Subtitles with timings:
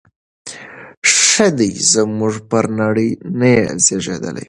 [1.21, 3.09] ښه دی زموږ پر نړۍ
[3.39, 4.39] نه یې زیږیدلی